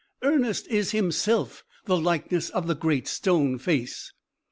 [0.23, 4.11] Ernest is himself the likeness of the Great Stone Face."